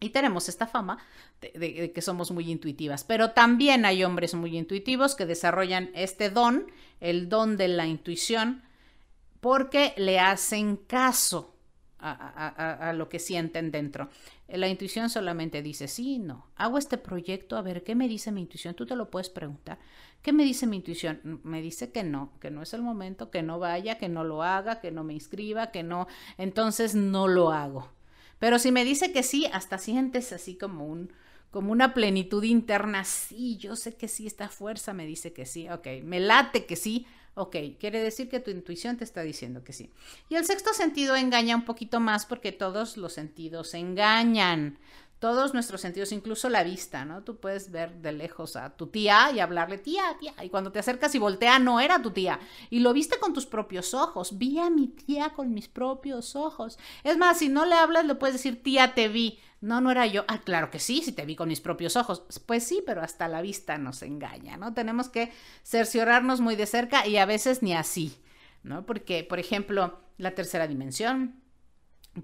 y 0.00 0.10
tenemos 0.10 0.48
esta 0.48 0.66
fama 0.66 0.98
de, 1.40 1.92
que 1.92 2.02
somos 2.02 2.30
muy 2.30 2.50
intuitivas, 2.50 3.04
pero 3.04 3.32
también 3.32 3.84
hay 3.84 4.04
hombres 4.04 4.34
muy 4.34 4.56
intuitivos 4.56 5.14
que 5.14 5.26
desarrollan 5.26 5.90
este 5.94 6.30
don, 6.30 6.70
el 7.00 7.28
don 7.28 7.56
de 7.56 7.68
la 7.68 7.86
intuición, 7.86 8.62
porque 9.40 9.94
le 9.96 10.20
hacen 10.20 10.76
caso 10.76 11.57
a, 12.00 12.92
lo 12.94 13.08
que 13.08 13.18
sienten 13.18 13.70
dentro. 13.70 14.08
La 14.48 14.68
intuición 14.68 15.10
solamente 15.10 15.62
dice 15.62 15.88
sí, 15.88 16.18
no. 16.18 16.46
Hago 16.56 16.78
este 16.78 16.98
proyecto, 16.98 17.56
a 17.56 17.62
ver, 17.62 17.82
¿qué 17.82 17.94
me 17.94 18.08
dice 18.08 18.32
mi 18.32 18.40
intuición? 18.40 18.74
Tú 18.74 18.86
te 18.86 18.96
lo 18.96 19.10
puedes 19.10 19.28
preguntar. 19.28 19.78
¿Qué 20.22 20.32
me 20.32 20.44
dice 20.44 20.66
mi 20.66 20.76
intuición? 20.76 21.40
Me 21.44 21.62
dice 21.62 21.90
que 21.90 22.02
no, 22.02 22.32
que 22.40 22.50
no 22.50 22.62
es 22.62 22.74
el 22.74 22.82
momento, 22.82 23.30
que 23.30 23.42
no 23.42 23.58
vaya, 23.58 23.98
que 23.98 24.08
no 24.08 24.24
lo 24.24 24.42
haga, 24.42 24.80
que 24.80 24.90
no 24.90 25.04
me 25.04 25.14
inscriba, 25.14 25.70
que 25.70 25.82
no. 25.82 26.06
Entonces 26.38 26.94
no 26.94 27.28
lo 27.28 27.50
hago. 27.50 27.90
Pero 28.38 28.58
si 28.58 28.72
me 28.72 28.84
dice 28.84 29.12
que 29.12 29.22
sí, 29.22 29.46
hasta 29.52 29.78
sientes 29.78 30.32
así 30.32 30.56
como 30.56 30.86
un, 30.86 31.12
como 31.50 31.72
una 31.72 31.94
plenitud 31.94 32.42
interna. 32.44 33.04
Sí, 33.04 33.56
yo 33.56 33.76
sé 33.76 33.96
que 33.96 34.08
sí, 34.08 34.26
esta 34.26 34.48
fuerza 34.48 34.92
me 34.92 35.06
dice 35.06 35.32
que 35.32 35.46
sí. 35.46 35.68
Ok, 35.68 35.86
me 36.04 36.20
late 36.20 36.66
que 36.66 36.76
sí, 36.76 37.06
Ok, 37.40 37.54
quiere 37.78 38.02
decir 38.02 38.28
que 38.28 38.40
tu 38.40 38.50
intuición 38.50 38.96
te 38.96 39.04
está 39.04 39.22
diciendo 39.22 39.62
que 39.62 39.72
sí. 39.72 39.92
Y 40.28 40.34
el 40.34 40.44
sexto 40.44 40.74
sentido 40.74 41.14
engaña 41.14 41.54
un 41.54 41.64
poquito 41.64 42.00
más 42.00 42.26
porque 42.26 42.50
todos 42.50 42.96
los 42.96 43.12
sentidos 43.12 43.74
engañan. 43.74 44.80
Todos 45.18 45.52
nuestros 45.52 45.80
sentidos, 45.80 46.12
incluso 46.12 46.48
la 46.48 46.62
vista, 46.62 47.04
¿no? 47.04 47.24
Tú 47.24 47.38
puedes 47.38 47.72
ver 47.72 47.96
de 47.96 48.12
lejos 48.12 48.54
a 48.54 48.76
tu 48.76 48.86
tía 48.86 49.32
y 49.34 49.40
hablarle, 49.40 49.78
tía, 49.78 50.16
tía. 50.20 50.32
Y 50.44 50.48
cuando 50.48 50.70
te 50.70 50.78
acercas 50.78 51.12
y 51.16 51.18
voltea, 51.18 51.58
no 51.58 51.80
era 51.80 52.00
tu 52.00 52.12
tía. 52.12 52.38
Y 52.70 52.78
lo 52.80 52.92
viste 52.92 53.18
con 53.18 53.32
tus 53.32 53.44
propios 53.44 53.94
ojos. 53.94 54.38
Vi 54.38 54.60
a 54.60 54.70
mi 54.70 54.86
tía 54.86 55.30
con 55.30 55.52
mis 55.52 55.66
propios 55.66 56.36
ojos. 56.36 56.78
Es 57.02 57.18
más, 57.18 57.38
si 57.38 57.48
no 57.48 57.64
le 57.64 57.74
hablas, 57.74 58.04
le 58.04 58.14
puedes 58.14 58.34
decir, 58.36 58.62
tía, 58.62 58.94
te 58.94 59.08
vi. 59.08 59.40
No, 59.60 59.80
no 59.80 59.90
era 59.90 60.06
yo. 60.06 60.24
Ah, 60.28 60.38
claro 60.38 60.70
que 60.70 60.78
sí, 60.78 61.02
si 61.02 61.10
te 61.10 61.26
vi 61.26 61.34
con 61.34 61.48
mis 61.48 61.60
propios 61.60 61.96
ojos. 61.96 62.22
Pues 62.46 62.62
sí, 62.62 62.80
pero 62.86 63.02
hasta 63.02 63.26
la 63.26 63.42
vista 63.42 63.76
nos 63.76 64.02
engaña, 64.02 64.56
¿no? 64.56 64.72
Tenemos 64.72 65.08
que 65.08 65.32
cerciorarnos 65.64 66.40
muy 66.40 66.54
de 66.54 66.66
cerca 66.66 67.08
y 67.08 67.16
a 67.16 67.26
veces 67.26 67.60
ni 67.60 67.74
así, 67.74 68.16
¿no? 68.62 68.86
Porque, 68.86 69.24
por 69.24 69.40
ejemplo, 69.40 69.98
la 70.16 70.36
tercera 70.36 70.68
dimensión, 70.68 71.42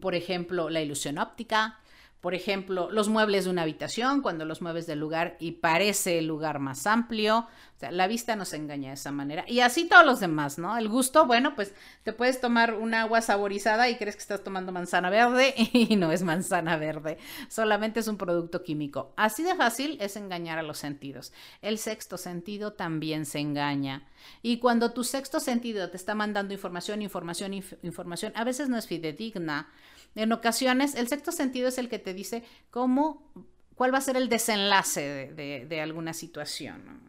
por 0.01 0.15
ejemplo, 0.15 0.71
la 0.71 0.81
ilusión 0.81 1.19
óptica, 1.19 1.81
por 2.25 2.35
ejemplo, 2.35 2.89
los 2.91 3.11
muebles 3.11 3.45
de 3.45 3.51
una 3.51 3.61
habitación, 3.61 4.23
cuando 4.23 4.47
los 4.47 4.63
mueves 4.63 4.87
del 4.87 4.99
lugar 4.99 5.37
y 5.41 5.53
parece 5.53 6.21
el 6.21 6.27
lugar 6.27 6.59
más 6.59 6.87
amplio. 6.87 7.41
O 7.41 7.79
sea, 7.79 7.91
la 7.91 8.07
vista 8.07 8.35
nos 8.35 8.55
engaña 8.55 8.89
de 8.89 8.95
esa 8.95 9.13
manera. 9.13 9.45
Y 9.47 9.61
así 9.61 9.87
todos 9.87 10.07
los 10.07 10.21
demás, 10.21 10.57
¿no? 10.57 10.79
El 10.79 10.89
gusto, 10.89 11.27
bueno, 11.27 11.55
pues 11.55 11.75
te 12.03 12.15
puedes 12.15 12.41
tomar 12.41 12.73
un 12.73 12.95
agua 12.95 13.21
saborizada 13.21 13.91
y 13.91 13.97
crees 13.97 14.17
que 14.17 14.23
estás 14.23 14.43
tomando 14.43 14.73
manzana 14.73 15.11
verde 15.11 15.53
y 15.75 15.97
no 15.97 16.13
es 16.13 16.23
manzana 16.23 16.79
verde. 16.79 17.19
Solamente 17.51 18.01
es 18.01 18.09
un 18.09 18.17
producto 18.17 18.63
químico. 18.63 19.13
Así 19.19 19.43
de 19.43 19.55
fácil 19.55 19.99
es 20.01 20.17
engañar 20.17 20.59
a 20.59 20.63
los 20.63 20.79
sentidos. 20.79 21.31
El 21.61 21.77
sexto 21.77 22.17
sentido 22.17 22.73
también 22.73 23.27
se 23.27 23.41
engaña. 23.41 24.09
Y 24.41 24.61
cuando 24.61 24.93
tu 24.93 25.05
sexto 25.05 25.41
sentido 25.41 25.91
te 25.91 25.99
está 25.99 26.15
mandando 26.15 26.55
información, 26.55 27.03
información, 27.03 27.53
información, 27.83 28.33
a 28.35 28.45
veces 28.45 28.71
no 28.71 28.79
es 28.79 28.87
fidedigna. 28.87 29.69
En 30.15 30.33
ocasiones, 30.33 30.95
el 30.95 31.09
sexto 31.09 31.33
sentido 31.33 31.69
es 31.69 31.79
el 31.79 31.89
que 31.89 31.99
te 31.99 32.15
dice 32.15 32.45
cómo, 32.71 33.31
cuál 33.75 33.93
va 33.93 33.99
a 33.99 34.03
ser 34.03 34.17
el 34.17 34.29
desenlace 34.29 35.33
de, 35.35 35.81
alguna 35.81 36.13
situación. 36.13 37.03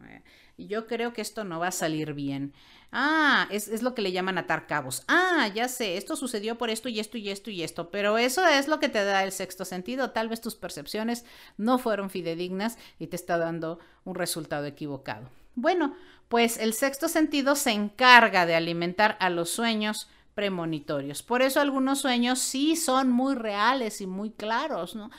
Y 0.56 0.68
yo 0.68 0.86
creo 0.86 1.12
que 1.12 1.20
esto 1.20 1.44
no 1.44 1.60
va 1.60 1.68
a 1.68 1.72
salir 1.72 2.14
bien. 2.14 2.54
Ah, 2.90 3.46
es, 3.50 3.68
es, 3.68 3.82
lo 3.82 3.94
que 3.94 4.00
le 4.00 4.12
llaman 4.12 4.38
atar 4.38 4.66
cabos. 4.66 5.02
Ah, 5.06 5.48
ya 5.54 5.68
sé, 5.68 5.98
esto 5.98 6.16
sucedió 6.16 6.56
por 6.56 6.70
esto 6.70 6.88
y 6.88 6.98
esto 6.98 7.18
y 7.18 7.28
esto 7.28 7.50
y 7.50 7.62
esto, 7.62 7.90
pero 7.90 8.16
eso 8.16 8.46
es 8.46 8.68
lo 8.68 8.80
que 8.80 8.88
te 8.88 9.04
da 9.04 9.22
el 9.22 9.32
sexto 9.32 9.66
sentido. 9.66 10.12
Tal 10.12 10.28
vez 10.28 10.40
tus 10.40 10.54
percepciones 10.54 11.24
no 11.58 11.78
fueron 11.78 12.08
fidedignas 12.08 12.78
y 12.98 13.08
te 13.08 13.16
está 13.16 13.36
dando 13.36 13.80
un 14.04 14.14
resultado 14.14 14.64
equivocado. 14.64 15.28
Bueno, 15.56 15.94
pues 16.28 16.58
el 16.58 16.72
sexto 16.72 17.08
sentido 17.08 17.54
se 17.54 17.70
encarga 17.70 18.46
de 18.46 18.54
alimentar 18.54 19.16
a 19.20 19.30
los 19.30 19.50
sueños 19.50 20.08
premonitorios. 20.36 21.22
Por 21.22 21.40
eso 21.40 21.60
algunos 21.60 22.00
sueños 22.00 22.38
sí 22.40 22.76
son 22.76 23.10
muy 23.10 23.34
reales 23.34 24.02
y 24.02 24.06
muy 24.06 24.30
claros, 24.30 24.94
¿no? 24.94 25.10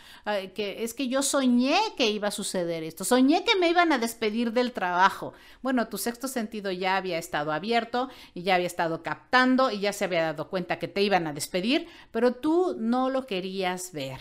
que 0.54 0.84
es 0.84 0.94
que 0.94 1.08
yo 1.08 1.24
soñé 1.24 1.80
que 1.98 2.12
iba 2.12 2.28
a 2.28 2.32
suceder 2.32 2.84
esto, 2.84 3.04
soñé 3.04 3.44
que 3.44 3.56
me 3.56 3.68
iban 3.68 3.92
a 3.92 3.98
despedir 3.98 4.54
del 4.54 4.74
trabajo. 4.74 5.34
Bueno, 5.64 5.88
tu 5.88 5.98
sexto 5.98 6.28
sentido 6.28 6.72
ya 6.72 6.98
había 6.98 7.18
estado 7.18 7.52
abierto 7.52 8.10
y 8.36 8.44
ya 8.44 8.56
había 8.56 8.68
estado 8.68 9.02
captando 9.02 9.72
y 9.72 9.80
ya 9.80 9.92
se 9.92 10.06
había 10.06 10.22
dado 10.22 10.52
cuenta 10.52 10.78
que 10.78 10.88
te 10.88 11.02
iban 11.02 11.26
a 11.26 11.34
despedir, 11.34 11.88
pero 12.12 12.34
tú 12.36 12.76
no 12.78 13.10
lo 13.10 13.26
querías 13.26 13.94
ver. 13.94 14.20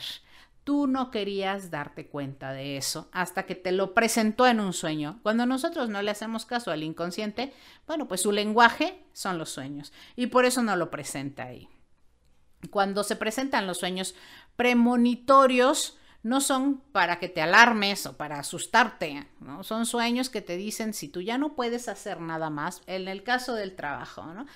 Tú 0.66 0.88
no 0.88 1.12
querías 1.12 1.70
darte 1.70 2.08
cuenta 2.08 2.50
de 2.50 2.76
eso 2.76 3.08
hasta 3.12 3.46
que 3.46 3.54
te 3.54 3.70
lo 3.70 3.94
presentó 3.94 4.48
en 4.48 4.58
un 4.58 4.72
sueño. 4.72 5.20
Cuando 5.22 5.46
nosotros 5.46 5.88
no 5.88 6.02
le 6.02 6.10
hacemos 6.10 6.44
caso 6.44 6.72
al 6.72 6.82
inconsciente, 6.82 7.52
bueno, 7.86 8.08
pues 8.08 8.22
su 8.22 8.32
lenguaje 8.32 9.06
son 9.12 9.38
los 9.38 9.48
sueños 9.48 9.92
y 10.16 10.26
por 10.26 10.44
eso 10.44 10.64
no 10.64 10.74
lo 10.74 10.90
presenta 10.90 11.44
ahí. 11.44 11.68
Cuando 12.70 13.04
se 13.04 13.14
presentan 13.14 13.68
los 13.68 13.78
sueños 13.78 14.16
premonitorios, 14.56 15.98
no 16.24 16.40
son 16.40 16.80
para 16.90 17.20
que 17.20 17.28
te 17.28 17.40
alarmes 17.40 18.04
o 18.06 18.16
para 18.16 18.40
asustarte, 18.40 19.28
¿no? 19.38 19.62
Son 19.62 19.86
sueños 19.86 20.30
que 20.30 20.42
te 20.42 20.56
dicen 20.56 20.94
si 20.94 21.06
tú 21.06 21.20
ya 21.20 21.38
no 21.38 21.54
puedes 21.54 21.86
hacer 21.86 22.20
nada 22.20 22.50
más, 22.50 22.82
en 22.88 23.06
el 23.06 23.22
caso 23.22 23.54
del 23.54 23.76
trabajo, 23.76 24.24
¿no? 24.34 24.46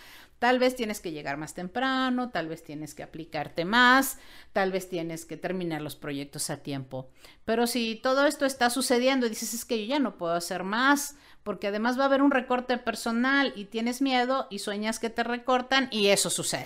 Tal 0.41 0.59
vez 0.59 0.75
tienes 0.75 1.01
que 1.01 1.13
llegar 1.13 1.37
más 1.37 1.53
temprano, 1.53 2.31
tal 2.31 2.49
vez 2.49 2.65
tienes 2.65 2.95
que 2.95 3.03
aplicarte 3.03 3.67
más, 3.67 4.19
tal 4.55 4.73
vez 4.73 4.89
tienes 4.89 5.27
que 5.27 5.37
terminar 5.37 5.83
los 5.83 5.97
proyectos 5.97 6.49
a 6.49 6.63
tiempo. 6.63 7.11
Pero 7.45 7.67
si 7.67 7.95
todo 7.97 8.25
esto 8.25 8.47
está 8.47 8.71
sucediendo 8.71 9.27
y 9.27 9.29
dices 9.29 9.53
es 9.53 9.67
que 9.67 9.79
yo 9.79 9.85
ya 9.85 9.99
no 9.99 10.17
puedo 10.17 10.33
hacer 10.33 10.65
más, 10.65 11.17
porque 11.43 11.67
además 11.67 11.99
va 11.99 12.05
a 12.05 12.07
haber 12.07 12.23
un 12.23 12.31
recorte 12.31 12.79
personal 12.79 13.53
y 13.55 13.67
tienes 13.67 14.01
miedo 14.01 14.47
y 14.51 14.61
sueñas 14.61 14.99
que 14.99 15.11
te 15.11 15.25
recortan 15.25 15.89
y 15.91 16.07
eso 16.07 16.31
sucede. 16.31 16.65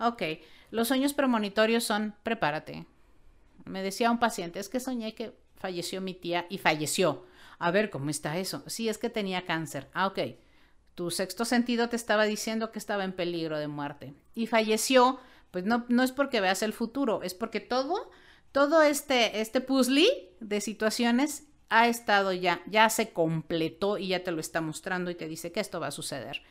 Ok, 0.00 0.22
los 0.70 0.88
sueños 0.88 1.12
premonitorios 1.12 1.84
son 1.84 2.14
prepárate. 2.22 2.86
Me 3.66 3.82
decía 3.82 4.10
un 4.10 4.20
paciente, 4.20 4.58
es 4.58 4.70
que 4.70 4.80
soñé 4.80 5.14
que 5.14 5.36
falleció 5.56 6.00
mi 6.00 6.14
tía 6.14 6.46
y 6.48 6.56
falleció. 6.56 7.26
A 7.58 7.70
ver, 7.70 7.90
¿cómo 7.90 8.08
está 8.08 8.38
eso? 8.38 8.64
Sí, 8.68 8.88
es 8.88 8.96
que 8.96 9.10
tenía 9.10 9.44
cáncer. 9.44 9.90
Ah, 9.92 10.06
ok 10.06 10.18
tu 10.94 11.10
sexto 11.10 11.44
sentido 11.44 11.88
te 11.88 11.96
estaba 11.96 12.24
diciendo 12.24 12.70
que 12.72 12.78
estaba 12.78 13.04
en 13.04 13.12
peligro 13.12 13.58
de 13.58 13.68
muerte 13.68 14.14
y 14.34 14.46
falleció, 14.46 15.18
pues 15.50 15.64
no, 15.64 15.84
no 15.88 16.02
es 16.02 16.12
porque 16.12 16.40
veas 16.40 16.62
el 16.62 16.72
futuro, 16.72 17.22
es 17.22 17.34
porque 17.34 17.60
todo, 17.60 18.10
todo 18.52 18.82
este, 18.82 19.40
este 19.40 19.60
puzzle 19.60 20.06
de 20.40 20.60
situaciones 20.60 21.44
ha 21.70 21.88
estado 21.88 22.32
ya, 22.32 22.60
ya 22.66 22.90
se 22.90 23.12
completó 23.12 23.96
y 23.96 24.08
ya 24.08 24.22
te 24.22 24.30
lo 24.30 24.40
está 24.40 24.60
mostrando 24.60 25.10
y 25.10 25.14
te 25.14 25.28
dice 25.28 25.52
que 25.52 25.60
esto 25.60 25.80
va 25.80 25.86
a 25.86 25.92
suceder. 25.92 26.42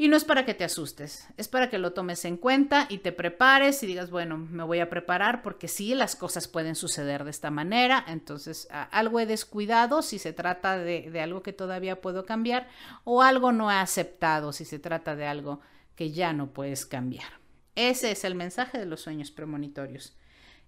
Y 0.00 0.08
no 0.08 0.16
es 0.16 0.24
para 0.24 0.46
que 0.46 0.54
te 0.54 0.64
asustes, 0.64 1.28
es 1.36 1.46
para 1.46 1.68
que 1.68 1.76
lo 1.76 1.92
tomes 1.92 2.24
en 2.24 2.38
cuenta 2.38 2.86
y 2.88 3.00
te 3.00 3.12
prepares 3.12 3.82
y 3.82 3.86
digas, 3.86 4.10
bueno, 4.10 4.38
me 4.38 4.62
voy 4.62 4.80
a 4.80 4.88
preparar 4.88 5.42
porque 5.42 5.68
sí, 5.68 5.94
las 5.94 6.16
cosas 6.16 6.48
pueden 6.48 6.74
suceder 6.74 7.22
de 7.24 7.30
esta 7.30 7.50
manera, 7.50 8.02
entonces 8.08 8.66
algo 8.70 9.20
he 9.20 9.26
descuidado 9.26 10.00
si 10.00 10.18
se 10.18 10.32
trata 10.32 10.78
de, 10.78 11.10
de 11.10 11.20
algo 11.20 11.42
que 11.42 11.52
todavía 11.52 12.00
puedo 12.00 12.24
cambiar 12.24 12.66
o 13.04 13.20
algo 13.20 13.52
no 13.52 13.70
he 13.70 13.74
aceptado 13.74 14.54
si 14.54 14.64
se 14.64 14.78
trata 14.78 15.16
de 15.16 15.26
algo 15.26 15.60
que 15.96 16.12
ya 16.12 16.32
no 16.32 16.54
puedes 16.54 16.86
cambiar. 16.86 17.28
Ese 17.74 18.10
es 18.10 18.24
el 18.24 18.34
mensaje 18.34 18.78
de 18.78 18.86
los 18.86 19.02
sueños 19.02 19.30
premonitorios. 19.30 20.16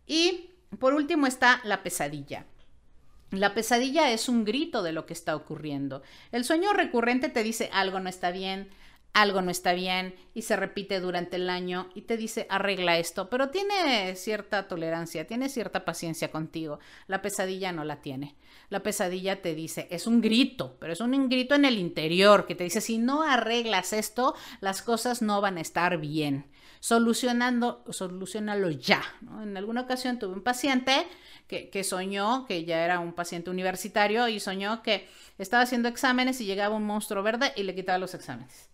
Y 0.07 0.51
por 0.79 0.93
último 0.93 1.27
está 1.27 1.63
la 1.65 1.83
pesadilla. 1.83 2.45
La 3.31 3.55
pesadilla 3.55 4.11
es 4.11 4.29
un 4.29 4.45
grito 4.45 4.83
de 4.83 4.93
lo 4.93 5.07
que 5.07 5.15
está 5.15 5.35
ocurriendo. 5.35 6.03
El 6.33 6.45
sueño 6.45 6.75
recurrente 6.75 7.31
te 7.31 7.43
dice 7.43 7.71
algo 7.73 7.99
no 7.99 8.11
está 8.11 8.31
bien, 8.31 8.69
algo 9.13 9.43
no 9.43 9.51
está 9.51 9.75
bien 9.75 10.15
y 10.35 10.43
se 10.43 10.57
repite 10.57 11.01
durante 11.01 11.37
el 11.37 11.51
año 11.51 11.91
y 11.95 12.03
te 12.03 12.17
dice 12.17 12.47
arregla 12.49 12.99
esto, 12.99 13.29
pero 13.29 13.51
tiene 13.51 14.17
cierta 14.17 14.69
tolerancia, 14.69 15.27
tiene 15.27 15.49
cierta 15.49 15.85
paciencia 15.85 16.31
contigo. 16.31 16.79
La 17.07 17.21
pesadilla 17.21 17.73
no 17.73 17.85
la 17.85 18.01
tiene. 18.01 18.37
La 18.71 18.83
pesadilla 18.83 19.43
te 19.43 19.55
dice, 19.55 19.87
es 19.91 20.07
un 20.07 20.23
grito, 20.23 20.77
pero 20.81 20.95
es 20.95 21.01
un 21.01 21.29
grito 21.29 21.55
en 21.55 21.67
el 21.67 21.79
interior 21.79 22.47
que 22.47 22.55
te 22.55 22.65
dice, 22.65 22.81
si 22.81 22.97
no 22.99 23.23
arreglas 23.23 23.93
esto, 23.93 24.35
las 24.61 24.81
cosas 24.81 25.21
no 25.21 25.41
van 25.43 25.59
a 25.59 25.61
estar 25.61 25.99
bien. 25.99 26.47
Solucionando, 26.81 27.85
solucionalo 27.91 28.71
ya. 28.71 29.03
En 29.43 29.57
alguna 29.57 29.83
ocasión 29.83 30.19
tuve 30.19 30.33
un 30.33 30.43
paciente 30.43 31.07
que, 31.47 31.69
que 31.69 31.85
soñó, 31.85 32.47
que 32.47 32.65
ya 32.65 32.85
era 32.85 32.99
un 32.99 33.13
paciente 33.13 33.51
universitario, 33.51 34.27
y 34.29 34.41
soñó 34.41 34.83
que 34.83 35.07
estaba 35.39 35.63
haciendo 35.63 35.89
exámenes 35.89 36.41
y 36.41 36.47
llegaba 36.47 36.75
un 36.75 36.85
monstruo 36.85 37.23
verde 37.23 37.53
y 37.55 37.63
le 37.65 37.75
quitaba 37.75 37.99
los 37.99 38.15
exámenes. 38.15 38.73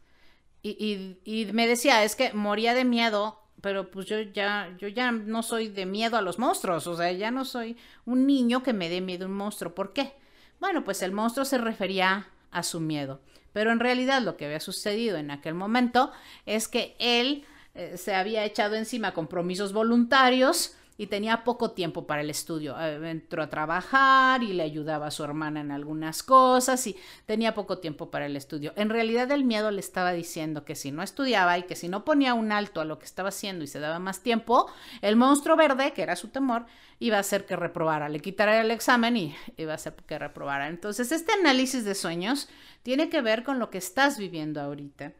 Y, 0.62 1.48
me 1.52 1.66
decía, 1.66 2.04
es 2.04 2.16
que 2.16 2.32
moría 2.32 2.74
de 2.74 2.84
miedo, 2.84 3.40
pero 3.60 3.90
pues 3.90 4.06
yo 4.06 4.20
ya, 4.20 4.74
yo 4.78 4.88
ya 4.88 5.12
no 5.12 5.42
soy 5.42 5.68
de 5.68 5.86
miedo 5.86 6.16
a 6.16 6.22
los 6.22 6.38
monstruos, 6.38 6.86
o 6.86 6.96
sea, 6.96 7.12
ya 7.12 7.30
no 7.30 7.44
soy 7.44 7.76
un 8.04 8.26
niño 8.26 8.62
que 8.62 8.72
me 8.72 8.88
dé 8.88 9.00
miedo 9.00 9.24
a 9.24 9.28
un 9.28 9.34
monstruo. 9.34 9.74
¿Por 9.74 9.92
qué? 9.92 10.14
Bueno, 10.60 10.84
pues 10.84 11.02
el 11.02 11.12
monstruo 11.12 11.44
se 11.44 11.58
refería 11.58 12.28
a 12.50 12.62
su 12.62 12.80
miedo, 12.80 13.20
pero 13.52 13.72
en 13.72 13.80
realidad 13.80 14.22
lo 14.22 14.36
que 14.36 14.46
había 14.46 14.60
sucedido 14.60 15.16
en 15.16 15.30
aquel 15.30 15.54
momento 15.54 16.12
es 16.46 16.66
que 16.66 16.96
él 16.98 17.44
eh, 17.74 17.96
se 17.96 18.14
había 18.14 18.44
echado 18.44 18.74
encima 18.74 19.14
compromisos 19.14 19.72
voluntarios 19.72 20.76
y 21.00 21.06
tenía 21.06 21.44
poco 21.44 21.70
tiempo 21.70 22.06
para 22.08 22.22
el 22.22 22.28
estudio. 22.28 22.78
Eh, 22.78 23.10
entró 23.10 23.44
a 23.44 23.48
trabajar 23.48 24.42
y 24.42 24.52
le 24.52 24.64
ayudaba 24.64 25.06
a 25.06 25.10
su 25.12 25.22
hermana 25.22 25.60
en 25.60 25.70
algunas 25.70 26.24
cosas 26.24 26.84
y 26.88 26.96
tenía 27.24 27.54
poco 27.54 27.78
tiempo 27.78 28.10
para 28.10 28.26
el 28.26 28.36
estudio. 28.36 28.72
En 28.74 28.90
realidad 28.90 29.30
el 29.30 29.44
miedo 29.44 29.70
le 29.70 29.78
estaba 29.78 30.12
diciendo 30.12 30.64
que 30.64 30.74
si 30.74 30.90
no 30.90 31.04
estudiaba 31.04 31.56
y 31.56 31.62
que 31.62 31.76
si 31.76 31.88
no 31.88 32.04
ponía 32.04 32.34
un 32.34 32.50
alto 32.50 32.80
a 32.80 32.84
lo 32.84 32.98
que 32.98 33.04
estaba 33.04 33.28
haciendo 33.28 33.62
y 33.62 33.68
se 33.68 33.78
daba 33.78 34.00
más 34.00 34.22
tiempo, 34.22 34.68
el 35.00 35.14
monstruo 35.14 35.56
verde, 35.56 35.92
que 35.92 36.02
era 36.02 36.16
su 36.16 36.28
temor, 36.28 36.66
iba 36.98 37.16
a 37.16 37.20
hacer 37.20 37.46
que 37.46 37.54
reprobara, 37.54 38.08
le 38.08 38.18
quitara 38.18 38.60
el 38.60 38.72
examen 38.72 39.16
y 39.16 39.36
iba 39.56 39.72
a 39.72 39.76
hacer 39.76 39.94
que 39.94 40.18
reprobara. 40.18 40.66
Entonces 40.66 41.12
este 41.12 41.30
análisis 41.30 41.84
de 41.84 41.94
sueños 41.94 42.48
tiene 42.82 43.08
que 43.08 43.22
ver 43.22 43.44
con 43.44 43.60
lo 43.60 43.70
que 43.70 43.78
estás 43.78 44.18
viviendo 44.18 44.60
ahorita. 44.60 45.12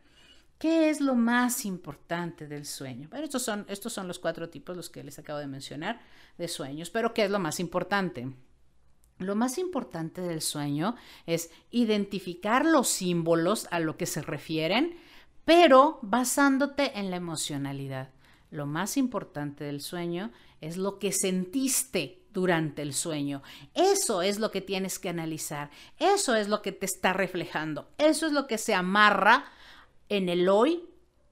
¿Qué 0.59 0.91
es 0.91 1.01
lo 1.01 1.15
más 1.15 1.65
importante 1.65 2.49
del 2.49 2.67
sueño? 2.67 3.09
Bueno, 3.09 3.25
estos 3.25 3.43
son, 3.43 3.65
estos 3.69 3.93
son 3.93 4.09
los 4.09 4.19
cuatro 4.19 4.49
tipos, 4.49 4.77
los 4.77 4.91
que 4.91 5.05
les 5.05 5.19
acabo 5.19 5.39
de 5.39 5.47
mencionar, 5.47 6.01
de 6.37 6.49
sueños. 6.49 6.91
Pero 6.91 7.15
¿qué 7.15 7.25
es 7.25 7.31
lo 7.31 7.39
más 7.39 7.61
importante? 7.61 8.33
Lo 9.19 9.37
más 9.37 9.59
importante 9.59 10.21
del 10.21 10.41
sueño 10.41 10.97
es 11.27 11.51
identificar 11.71 12.65
los 12.65 12.89
símbolos 12.89 13.69
a 13.71 13.79
lo 13.79 13.97
que 13.97 14.07
se 14.07 14.21
refieren, 14.21 14.97
pero 15.45 16.01
basándote 16.03 16.99
en 16.99 17.11
la 17.11 17.17
emocionalidad. 17.17 18.11
Lo 18.51 18.67
más 18.67 18.97
importante 18.97 19.65
del 19.65 19.81
sueño 19.81 20.33
es 20.61 20.77
lo 20.77 20.99
que 20.99 21.13
sentiste 21.13 22.23
durante 22.33 22.83
el 22.83 22.95
sueño. 22.95 23.43
Eso 23.75 24.23
es 24.23 24.39
lo 24.39 24.51
que 24.51 24.61
tienes 24.61 24.99
que 24.99 25.09
analizar. 25.09 25.71
Eso 25.99 26.35
es 26.35 26.49
lo 26.49 26.63
que 26.63 26.73
te 26.73 26.87
está 26.87 27.13
reflejando. 27.13 27.91
Eso 27.99 28.27
es 28.27 28.33
lo 28.33 28.47
que 28.47 28.59
se 28.59 28.75
amarra 28.75 29.45
en 30.09 30.29
el 30.29 30.49
hoy 30.49 30.85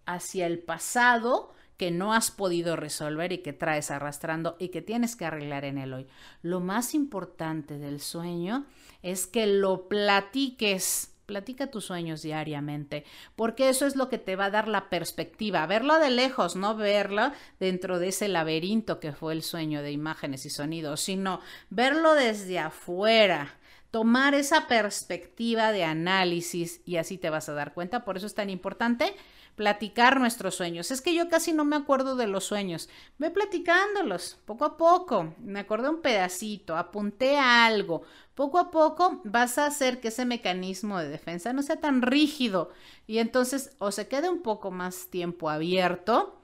hacia 0.04 0.46
el 0.46 0.58
pasado 0.58 1.52
que 1.76 1.90
no 1.90 2.14
has 2.14 2.30
podido 2.30 2.76
resolver 2.76 3.32
y 3.32 3.38
que 3.38 3.52
traes 3.52 3.90
arrastrando 3.90 4.56
y 4.58 4.68
que 4.68 4.82
tienes 4.82 5.14
que 5.14 5.26
arreglar 5.26 5.64
en 5.64 5.78
el 5.78 5.92
hoy. 5.92 6.06
Lo 6.42 6.60
más 6.60 6.94
importante 6.94 7.78
del 7.78 8.00
sueño 8.00 8.66
es 9.02 9.26
que 9.26 9.46
lo 9.46 9.88
platiques 9.88 11.16
Platica 11.26 11.72
tus 11.72 11.86
sueños 11.86 12.22
diariamente, 12.22 13.04
porque 13.34 13.68
eso 13.68 13.84
es 13.84 13.96
lo 13.96 14.08
que 14.08 14.18
te 14.18 14.36
va 14.36 14.44
a 14.44 14.50
dar 14.50 14.68
la 14.68 14.88
perspectiva, 14.88 15.66
verlo 15.66 15.98
de 15.98 16.10
lejos, 16.10 16.54
no 16.54 16.76
verlo 16.76 17.32
dentro 17.58 17.98
de 17.98 18.08
ese 18.08 18.28
laberinto 18.28 19.00
que 19.00 19.10
fue 19.10 19.32
el 19.32 19.42
sueño 19.42 19.82
de 19.82 19.90
imágenes 19.90 20.46
y 20.46 20.50
sonidos, 20.50 21.00
sino 21.00 21.40
verlo 21.68 22.14
desde 22.14 22.60
afuera, 22.60 23.58
tomar 23.90 24.34
esa 24.34 24.66
perspectiva 24.66 25.72
de 25.72 25.84
análisis 25.84 26.80
y 26.84 26.96
así 26.96 27.18
te 27.18 27.30
vas 27.30 27.48
a 27.48 27.54
dar 27.54 27.74
cuenta. 27.74 28.04
Por 28.04 28.16
eso 28.16 28.26
es 28.26 28.34
tan 28.34 28.50
importante 28.50 29.14
platicar 29.56 30.20
nuestros 30.20 30.54
sueños. 30.54 30.90
Es 30.90 31.00
que 31.00 31.14
yo 31.14 31.28
casi 31.28 31.52
no 31.52 31.64
me 31.64 31.76
acuerdo 31.76 32.14
de 32.14 32.26
los 32.26 32.44
sueños. 32.44 32.88
Ve 33.18 33.30
platicándolos 33.30 34.38
poco 34.44 34.64
a 34.66 34.76
poco. 34.76 35.34
Me 35.38 35.60
acordé 35.60 35.88
un 35.88 36.02
pedacito, 36.02 36.76
apunté 36.76 37.38
algo. 37.38 38.02
Poco 38.34 38.58
a 38.58 38.70
poco 38.70 39.22
vas 39.24 39.56
a 39.58 39.66
hacer 39.66 40.00
que 40.00 40.08
ese 40.08 40.26
mecanismo 40.26 40.98
de 40.98 41.08
defensa 41.08 41.54
no 41.54 41.62
sea 41.62 41.76
tan 41.76 42.02
rígido 42.02 42.70
y 43.06 43.18
entonces 43.18 43.74
o 43.78 43.90
se 43.90 44.08
quede 44.08 44.28
un 44.28 44.42
poco 44.42 44.70
más 44.70 45.08
tiempo 45.08 45.48
abierto 45.48 46.38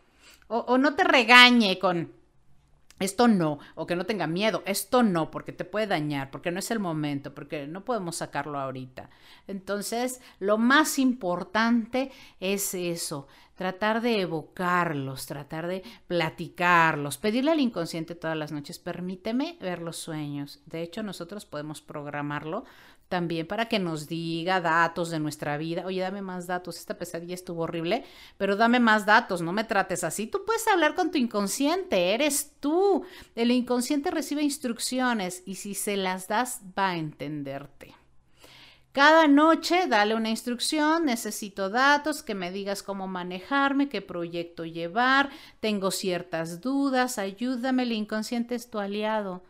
o 0.49 0.76
no 0.76 0.94
te 0.94 1.04
regañe 1.04 1.78
con 1.78 2.12
esto 2.99 3.28
no, 3.28 3.58
o 3.75 3.87
que 3.87 3.96
no 3.96 4.06
tenga 4.06 4.26
miedo, 4.26 4.62
esto 4.66 5.02
no, 5.02 5.30
porque 5.30 5.52
te 5.52 5.64
puede 5.64 5.87
dañar, 5.87 6.30
porque 6.30 6.50
no 6.50 6.58
es 6.58 6.70
el 6.70 6.78
momento, 6.78 7.34
porque 7.34 7.66
no 7.66 7.84
podemos 7.84 8.16
sacarlo 8.16 8.58
ahorita. 8.58 9.11
Entonces, 9.46 10.20
lo 10.38 10.58
más 10.58 10.99
importante 10.99 12.12
es 12.40 12.75
eso, 12.75 13.26
tratar 13.56 14.00
de 14.00 14.20
evocarlos, 14.20 15.26
tratar 15.26 15.66
de 15.66 15.82
platicarlos, 16.06 17.18
pedirle 17.18 17.52
al 17.52 17.61
inconsciente 17.61 18.14
todas 18.14 18.37
las 18.37 18.52
noches, 18.52 18.78
permíteme 18.78 19.56
ver 19.61 19.82
los 19.82 19.96
sueños. 19.96 20.61
De 20.66 20.82
hecho, 20.82 21.02
nosotros 21.02 21.44
podemos 21.44 21.80
programarlo 21.80 22.64
también 23.12 23.47
para 23.47 23.69
que 23.69 23.78
nos 23.78 24.09
diga 24.09 24.62
datos 24.62 25.11
de 25.11 25.19
nuestra 25.19 25.59
vida. 25.59 25.85
Oye, 25.85 26.00
dame 26.00 26.23
más 26.23 26.47
datos, 26.47 26.78
esta 26.78 26.97
pesadilla 26.97 27.35
estuvo 27.35 27.64
horrible, 27.64 28.04
pero 28.38 28.57
dame 28.57 28.81
más 28.81 29.04
datos, 29.04 29.42
no 29.42 29.52
me 29.52 29.64
trates 29.64 30.02
así. 30.02 30.26
Tú 30.26 30.47
puedes 30.47 30.66
hablar 30.66 30.95
con 30.95 31.11
tu 31.11 31.19
inconsciente, 31.19 32.14
eres 32.14 32.52
tú. 32.59 33.04
El 33.35 33.50
inconsciente 33.50 34.11
recibe 34.11 34.40
instrucciones 34.42 35.42
y 35.45 35.57
si 35.57 35.75
se 35.75 35.99
las 35.99 36.26
das 36.26 36.62
va 36.78 36.92
a 36.92 36.97
entenderte. 36.97 37.95
Cada 38.92 39.28
noche 39.28 39.88
dale 39.88 40.14
una 40.14 40.31
instrucción, 40.31 41.04
necesito 41.04 41.69
datos, 41.69 42.23
que 42.23 42.35
me 42.35 42.50
digas 42.50 42.83
cómo 42.83 43.09
manejarme, 43.09 43.90
qué 43.90 44.00
proyecto 44.00 44.64
llevar, 44.64 45.28
tengo 45.61 45.90
ciertas 45.90 46.62
dudas, 46.62 47.19
ayúdame, 47.19 47.83
el 47.83 47.92
inconsciente 47.92 48.54
es 48.54 48.71
tu 48.71 48.78
aliado 48.78 49.42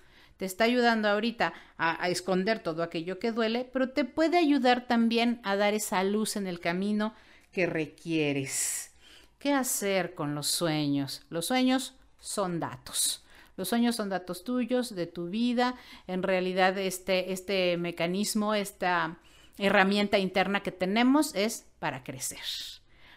te 0.42 0.46
está 0.46 0.64
ayudando 0.64 1.08
ahorita 1.08 1.52
a, 1.78 2.08
esconder 2.08 2.58
todo 2.58 2.82
aquello 2.82 3.20
que 3.20 3.30
duele, 3.30 3.64
pero 3.72 3.90
te 3.90 4.04
puede 4.04 4.38
ayudar 4.38 4.88
también 4.88 5.40
a 5.44 5.54
dar 5.54 5.72
esa 5.72 6.02
luz 6.02 6.34
en 6.34 6.48
el 6.48 6.58
camino 6.58 7.14
que 7.52 7.66
requieres. 7.66 8.90
¿Qué 9.38 9.52
hacer 9.52 10.16
con 10.16 10.34
los 10.34 10.48
sueños? 10.48 11.24
Los 11.30 11.46
sueños 11.46 11.94
son 12.18 12.58
datos. 12.58 13.22
Los 13.56 13.68
sueños 13.68 13.94
son 13.94 14.08
datos 14.08 14.42
tuyos, 14.42 14.96
de 14.96 15.06
tu 15.06 15.28
vida. 15.28 15.76
En 16.08 16.24
realidad, 16.24 16.76
este, 16.76 17.32
este 17.32 17.76
mecanismo, 17.76 18.56
esta 18.56 19.18
herramienta 19.58 20.18
interna 20.18 20.64
que 20.64 20.72
tenemos 20.72 21.36
es 21.36 21.66
para 21.78 22.02
crecer, 22.02 22.42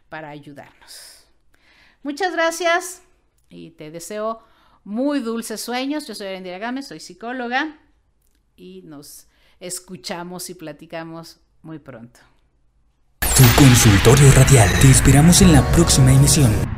para 0.09 0.29
ayudarnos. 0.29 1.25
Muchas 2.03 2.33
gracias 2.33 3.01
y 3.49 3.71
te 3.71 3.89
deseo 3.89 4.43
muy 4.85 5.19
dulces 5.19 5.59
sueños. 5.59 6.07
Yo 6.07 6.15
soy 6.15 6.27
Arendira 6.27 6.57
Gámez, 6.57 6.87
soy 6.87 7.01
psicóloga 7.01 7.77
y 8.55 8.83
nos 8.85 9.27
escuchamos 9.59 10.49
y 10.49 10.53
platicamos 10.53 11.41
muy 11.61 11.79
pronto. 11.79 12.21
Tu 13.19 13.43
consultorio 13.61 14.31
radial. 14.31 14.69
Te 14.79 14.89
esperamos 14.89 15.41
en 15.41 15.51
la 15.51 15.69
próxima 15.71 16.13
emisión. 16.13 16.74